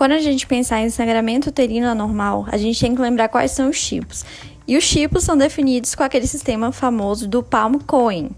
[0.00, 3.68] Quando a gente pensar em sangramento uterino anormal, a gente tem que lembrar quais são
[3.68, 4.24] os tipos.
[4.66, 8.30] E os tipos são definidos com aquele sistema famoso do Palm-Cohen.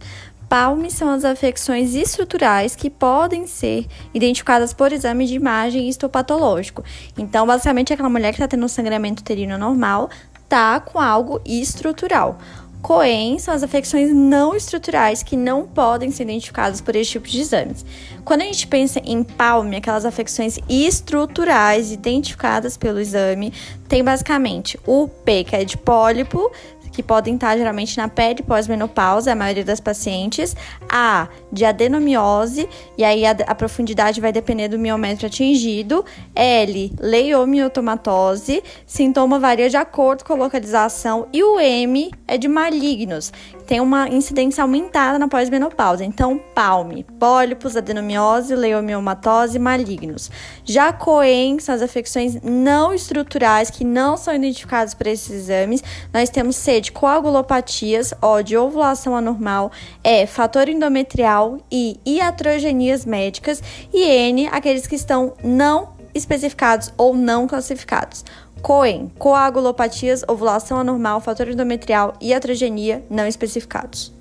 [0.48, 6.82] Palme são as afecções estruturais que podem ser identificadas por exame de imagem histopatológico.
[7.16, 10.10] Então, basicamente, aquela mulher que está tendo um sangramento uterino normal
[10.42, 12.40] está com algo estrutural.
[12.82, 17.40] Coen são as afecções não estruturais que não podem ser identificadas por esse tipo de
[17.40, 17.86] exames.
[18.24, 23.52] Quando a gente pensa em palme, aquelas afecções estruturais identificadas pelo exame,
[23.88, 26.50] tem basicamente o P, que é de pólipo,
[26.92, 30.54] que podem estar geralmente na pele pós-menopausa, a maioria das pacientes.
[30.88, 36.04] A, de adenomiose, e aí a, a profundidade vai depender do miômetro atingido.
[36.34, 41.26] L, leiomiotomatose, sintoma varia de acordo com a localização.
[41.32, 43.32] E o M é de malignos,
[43.66, 46.04] tem uma incidência aumentada na pós-menopausa.
[46.04, 50.30] Então, palme, pólipos, adenomiose, leomiomatose, malignos.
[50.62, 55.82] Já Coen são as afecções não estruturais que não são identificadas por esses exames.
[56.12, 59.72] Nós temos C de coagulopatias, O de ovulação anormal,
[60.04, 67.46] E fator endometrial e iatrogenias médicas e N aqueles que estão não especificados ou não
[67.46, 68.24] classificados.
[68.60, 74.12] COEM, coagulopatias, ovulação anormal, fator endometrial e atrogenia não especificados.